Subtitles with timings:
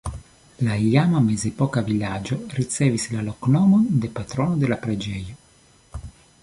[0.67, 6.05] La iama mezepoka vilaĝo ricevis la loknomon de patrono de la preĝejo.